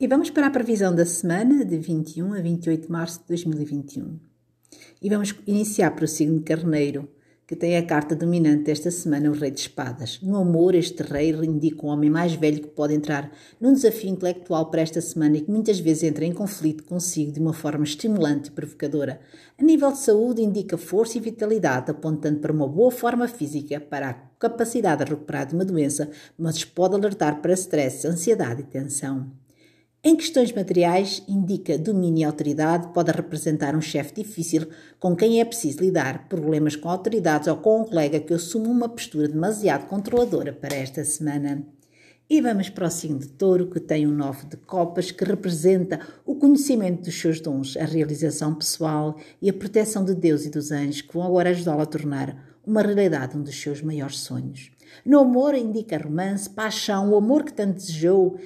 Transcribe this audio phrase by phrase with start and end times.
[0.00, 4.16] E vamos para a previsão da semana de 21 a 28 de março de 2021.
[5.02, 7.08] E vamos iniciar para o signo de Carneiro,
[7.44, 10.20] que tem a carta dominante desta semana, o Rei de Espadas.
[10.22, 14.70] No amor, este rei indica um homem mais velho que pode entrar num desafio intelectual
[14.70, 18.50] para esta semana e que muitas vezes entra em conflito consigo de uma forma estimulante
[18.50, 19.18] e provocadora.
[19.58, 24.10] A nível de saúde, indica força e vitalidade, apontando para uma boa forma física, para
[24.10, 26.08] a capacidade de recuperar de uma doença,
[26.38, 29.28] mas pode alertar para stress, ansiedade e tensão.
[30.02, 34.68] Em questões materiais, indica domínio e autoridade, pode representar um chefe difícil
[35.00, 38.88] com quem é preciso lidar, problemas com autoridades ou com um colega que assume uma
[38.88, 41.66] postura demasiado controladora para esta semana.
[42.30, 45.98] E vamos para o signo de touro, que tem um nove de copas, que representa
[46.24, 50.70] o conhecimento dos seus dons, a realização pessoal e a proteção de Deus e dos
[50.70, 54.70] anjos, que vão agora ajudá-lo a tornar uma realidade um dos seus maiores sonhos.
[55.04, 58.38] No amor, indica romance, paixão, o amor que tanto desejou,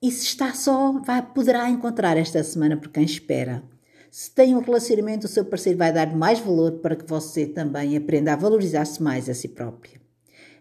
[0.00, 3.62] e se está só, vai, poderá encontrar esta semana por quem espera.
[4.10, 7.96] Se tem um relacionamento, o seu parceiro vai dar mais valor para que você também
[7.96, 10.00] aprenda a valorizar-se mais a si própria.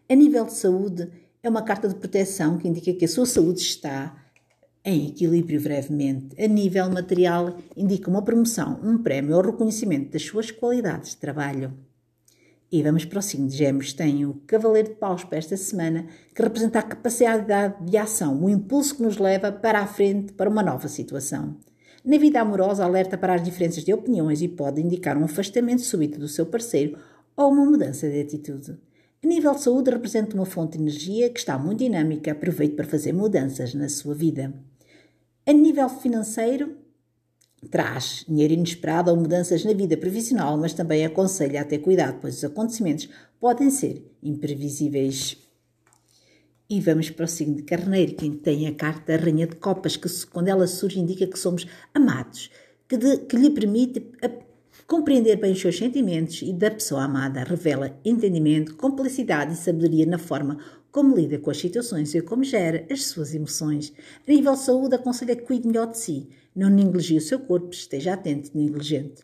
[0.09, 1.09] A nível de saúde,
[1.44, 4.16] é uma carta de proteção que indica que a sua saúde está
[4.83, 6.41] em equilíbrio brevemente.
[6.41, 11.73] A nível material, indica uma promoção, um prémio ou reconhecimento das suas qualidades de trabalho.
[12.69, 13.93] E vamos para o signo de Gêmeos.
[13.93, 17.45] Tem o Cavaleiro de Paus para esta semana, que representa a capacidade
[17.85, 21.55] de ação, o impulso que nos leva para a frente para uma nova situação.
[22.03, 26.19] Na vida amorosa, alerta para as diferenças de opiniões e pode indicar um afastamento súbito
[26.19, 26.97] do seu parceiro
[27.38, 28.77] ou uma mudança de atitude.
[29.23, 32.85] A nível de saúde, representa uma fonte de energia que está muito dinâmica, aproveite para
[32.85, 34.53] fazer mudanças na sua vida.
[35.45, 36.75] A nível financeiro,
[37.69, 42.38] traz dinheiro inesperado ou mudanças na vida profissional, mas também aconselha a ter cuidado, pois
[42.38, 45.38] os acontecimentos podem ser imprevisíveis.
[46.69, 49.95] E vamos para o signo de Carneiro, quem tem a carta da Rainha de Copas,
[49.95, 52.52] que quando ela surge indica que somos amados,
[52.88, 54.05] que, de, que lhe permite
[54.85, 60.18] compreender bem os seus sentimentos e da pessoa amada, revela entendimento, complicidade e sabedoria na
[60.18, 60.57] forma
[60.92, 63.94] como lida com as situações e como gera as suas emoções.
[64.28, 67.72] A nível de saúde, aconselha que cuide melhor de si, não negligie o seu corpo,
[67.72, 69.24] esteja atento e negligente.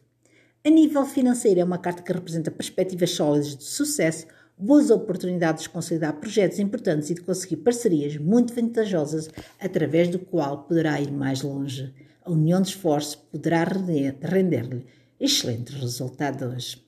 [0.65, 5.69] A nível financeiro, é uma carta que representa perspectivas sólidas de sucesso, boas oportunidades de
[5.69, 11.41] consolidar projetos importantes e de conseguir parcerias muito vantajosas, através do qual poderá ir mais
[11.41, 11.93] longe.
[12.23, 14.85] A união de esforços poderá render-lhe
[15.19, 16.81] excelentes resultados.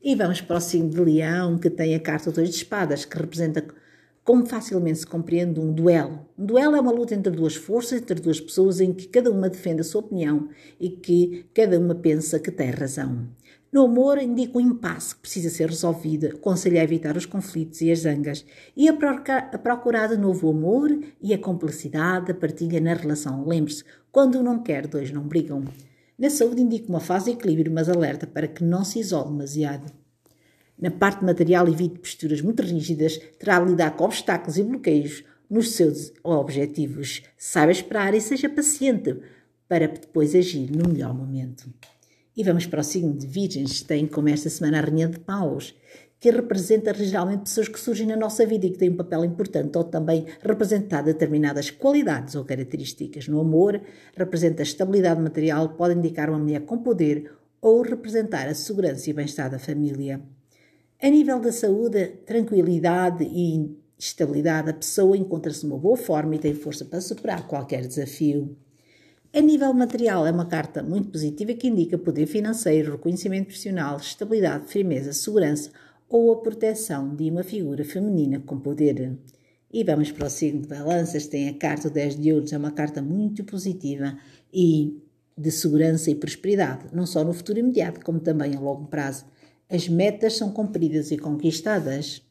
[0.00, 3.16] E vamos para o signo de Leão, que tem a carta dois de espadas, que
[3.16, 3.64] representa
[4.28, 6.20] como facilmente se compreende um duelo.
[6.38, 9.48] Um duelo é uma luta entre duas forças, entre duas pessoas em que cada uma
[9.48, 13.26] defende a sua opinião e que cada uma pensa que tem razão.
[13.72, 17.90] No amor, indica um impasse que precisa ser resolvido, aconselha a evitar os conflitos e
[17.90, 18.44] as zangas
[18.76, 18.92] e a
[19.58, 20.90] procurar de novo o amor
[21.22, 23.48] e a complicidade, a partilha na relação.
[23.48, 25.64] Lembre-se, quando um não quer, dois não brigam.
[26.18, 29.90] Na saúde, indica uma fase de equilíbrio, mas alerta para que não se isole demasiado.
[30.80, 35.72] Na parte material, evite posturas muito rígidas, terá de lidar com obstáculos e bloqueios nos
[35.72, 37.22] seus objetivos.
[37.36, 39.16] Saiba esperar e seja paciente
[39.68, 41.68] para depois agir no melhor momento.
[42.36, 45.74] E vamos para o signo de Virgens, tem como esta semana a Rainha de Paus,
[46.20, 49.76] que representa geralmente pessoas que surgem na nossa vida e que têm um papel importante,
[49.76, 53.26] ou também representar determinadas qualidades ou características.
[53.26, 53.80] No amor,
[54.16, 59.12] representa a estabilidade material, pode indicar uma mulher com poder ou representar a segurança e
[59.12, 60.20] bem-estar da família.
[61.00, 66.52] A nível da saúde, tranquilidade e estabilidade, a pessoa encontra-se numa boa forma e tem
[66.52, 68.56] força para superar qualquer desafio.
[69.32, 74.66] A nível material, é uma carta muito positiva que indica poder financeiro, reconhecimento profissional, estabilidade,
[74.66, 75.70] firmeza, segurança
[76.08, 79.16] ou a proteção de uma figura feminina com poder.
[79.72, 82.72] E vamos para o signo de balanças, tem a carta 10 de ouros, é uma
[82.72, 84.18] carta muito positiva
[84.52, 85.00] e
[85.36, 89.26] de segurança e prosperidade, não só no futuro imediato, como também a longo prazo
[89.70, 92.22] as metas são cumpridas e conquistadas.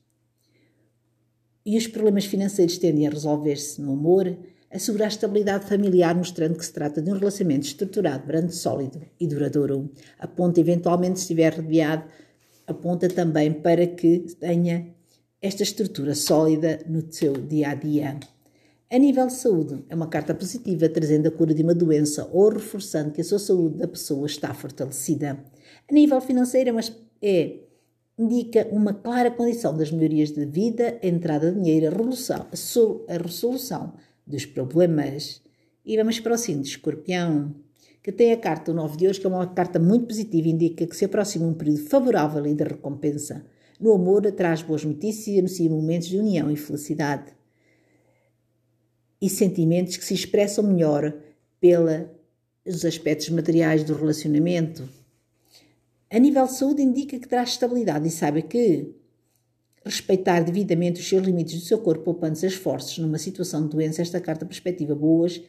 [1.66, 4.36] E os problemas financeiros tendem a resolver-se no amor,
[4.72, 9.28] assegurar a estabilidade familiar, mostrando que se trata de um relacionamento estruturado, grande, sólido e
[9.28, 9.90] duradouro.
[10.18, 12.06] Aponta, eventualmente, se estiver rodeado,
[12.66, 14.96] aponta também para que tenha
[15.42, 18.20] esta estrutura sólida no seu dia a dia.
[18.90, 22.50] A nível de saúde, é uma carta positiva, trazendo a cura de uma doença ou
[22.50, 25.38] reforçando que a sua saúde da pessoa está fortalecida.
[25.90, 26.82] A nível financeiro, é uma
[27.22, 27.60] é
[28.18, 32.48] indica uma clara condição das melhorias de vida, a entrada de dinheiro, a resolução,
[33.08, 33.94] a resolução
[34.26, 35.42] dos problemas.
[35.86, 37.56] E vamos para o signo de escorpião,
[38.02, 40.96] que tem a carta 9 de hoje, que é uma carta muito positiva, indica que
[40.96, 43.46] se aproxima um período favorável e de recompensa.
[43.80, 47.32] No amor, traz boas notícias e anuncia momentos de união e felicidade.
[49.22, 51.14] E sentimentos que se expressam melhor
[51.60, 54.88] pelos aspectos materiais do relacionamento.
[56.10, 58.96] A nível de saúde, indica que traz estabilidade e saiba que
[59.84, 64.20] respeitar devidamente os seus limites do seu corpo, poupando-se esforços numa situação de doença, esta
[64.20, 65.42] carta perspectiva boas,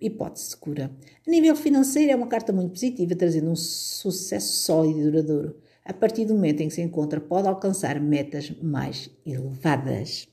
[0.00, 0.90] hipótese de cura.
[1.26, 5.56] A nível financeiro, é uma carta muito positiva, trazendo um sucesso sólido e duradouro.
[5.84, 10.28] A partir do momento em que se encontra, pode alcançar metas mais elevadas.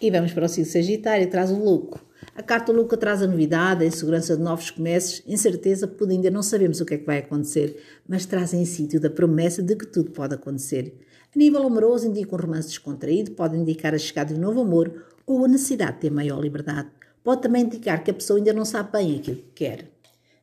[0.00, 2.00] E vamos para o signo Sagitário, traz o louco.
[2.34, 6.42] A carta louca traz a novidade, a insegurança de novos começos, incerteza, porque ainda não
[6.42, 9.86] sabemos o que é que vai acontecer, mas traz em sítio da promessa de que
[9.86, 10.94] tudo pode acontecer.
[11.34, 15.04] A nível amoroso, indica um romance descontraído, pode indicar a chegada de um novo amor
[15.26, 16.88] ou a necessidade de ter maior liberdade.
[17.22, 19.90] Pode também indicar que a pessoa ainda não sabe bem aquilo que quer.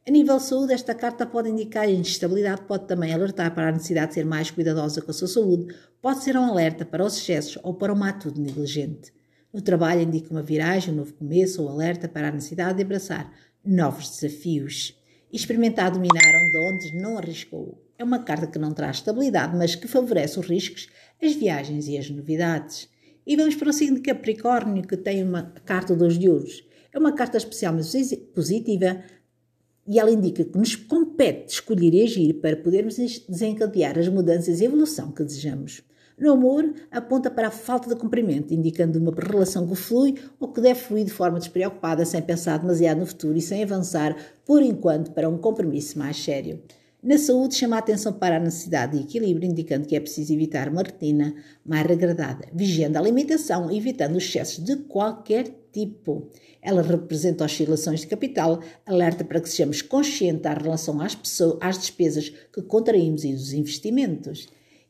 [0.08, 4.10] A nível de saúde, esta carta pode indicar instabilidade, pode também alertar para a necessidade
[4.10, 7.58] de ser mais cuidadosa com a sua saúde, pode ser um alerta para os excessos
[7.64, 9.17] ou para uma atitude negligente.
[9.58, 13.34] No trabalho, indica uma viragem, um novo começo ou alerta para a necessidade de abraçar
[13.66, 14.96] novos desafios
[15.34, 16.32] experimentar dominar
[16.70, 17.84] onde não arriscou.
[17.98, 20.88] É uma carta que não traz estabilidade, mas que favorece os riscos,
[21.20, 22.88] as viagens e as novidades.
[23.26, 26.64] E vamos para o signo Capricórnio, que tem uma carta dos de ouros.
[26.94, 29.02] É uma carta especialmente positiva
[29.88, 34.66] e ela indica que nos compete escolher e agir para podermos desencadear as mudanças e
[34.66, 35.82] evolução que desejamos.
[36.20, 40.60] No amor, aponta para a falta de cumprimento, indicando uma relação que flui ou que
[40.60, 45.12] deve fluir de forma despreocupada, sem pensar demasiado no futuro e sem avançar, por enquanto,
[45.12, 46.60] para um compromisso mais sério.
[47.04, 50.70] Na saúde, chama a atenção para a necessidade de equilíbrio, indicando que é preciso evitar
[50.70, 56.32] uma rotina mais regradada, vigiando a alimentação e evitando os excessos de qualquer tipo.
[56.60, 61.78] Ela representa oscilações de capital, alerta para que sejamos conscientes em relação às, pessoas, às
[61.78, 64.48] despesas que contraímos e dos investimentos.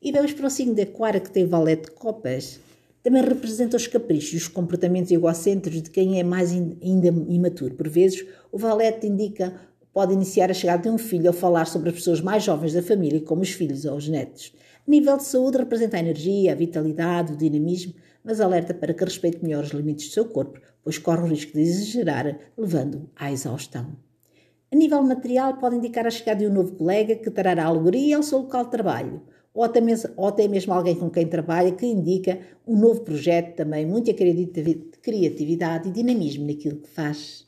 [0.08, 2.62] E vamos para o signo de Aquário, que tem valete de copas.
[3.04, 7.76] Também representa os caprichos os comportamentos egocêntricos de quem é mais ainda imaturo.
[7.76, 9.54] Por vezes, o valete indica
[9.92, 12.82] pode iniciar a chegada de um filho ou falar sobre as pessoas mais jovens da
[12.82, 14.54] família, como os filhos ou os netos.
[14.88, 17.94] A nível de saúde, representa a energia, a vitalidade, o dinamismo,
[18.24, 21.52] mas alerta para que respeite melhor os limites do seu corpo, pois corre o risco
[21.52, 23.88] de exagerar, levando à exaustão.
[24.72, 28.24] A nível material, pode indicar a chegada de um novo colega que trará alegria ao
[28.24, 29.22] seu local de trabalho,
[29.58, 32.38] ou até, mesmo, ou até mesmo alguém com quem trabalha que indica
[32.68, 37.48] um novo projeto também, muita criatividade e dinamismo naquilo que faz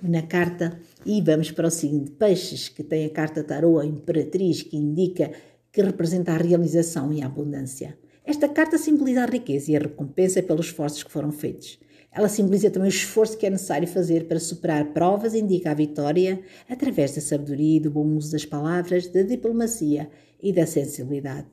[0.00, 3.84] na carta e vamos para o signo de peixes, que tem a carta tarô, a
[3.84, 5.32] imperatriz, que indica
[5.72, 7.98] que representa a realização e a abundância.
[8.24, 11.80] Esta carta simboliza a riqueza e a recompensa pelos esforços que foram feitos.
[12.12, 15.74] Ela simboliza também o esforço que é necessário fazer para superar provas e indica a
[15.74, 20.08] vitória através da sabedoria e do bom uso das palavras, da diplomacia
[20.42, 21.46] e da sensibilidade.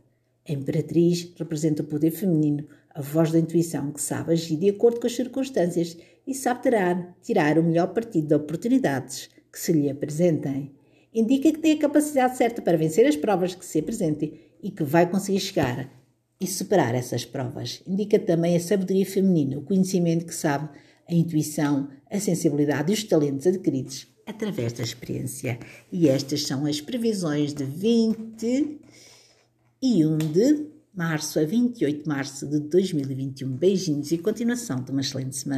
[0.47, 4.99] A imperatriz representa o poder feminino, a voz da intuição que sabe agir de acordo
[4.99, 9.89] com as circunstâncias e sabe tirar, tirar o melhor partido de oportunidades que se lhe
[9.89, 10.71] apresentem.
[11.13, 14.83] Indica que tem a capacidade certa para vencer as provas que se apresentem e que
[14.83, 15.91] vai conseguir chegar
[16.39, 17.81] e superar essas provas.
[17.85, 20.69] Indica também a sabedoria feminina, o conhecimento que sabe,
[21.09, 25.57] a intuição, a sensibilidade e os talentos adquiridos através da experiência.
[25.91, 33.55] E estas são as previsões de 21 de março a 28 de março de 2021.
[33.55, 35.55] Beijinhos e continuação de uma excelente semana.